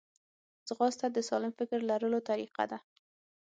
[0.67, 2.77] ځغاسته د سالم فکر لرلو طریقه ده